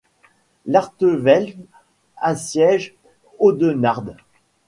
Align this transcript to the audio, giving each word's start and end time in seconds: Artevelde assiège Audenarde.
Artevelde 0.73 1.59
assiège 2.17 2.95
Audenarde. 3.37 4.15